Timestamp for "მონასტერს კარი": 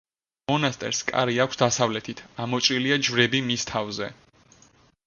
0.51-1.37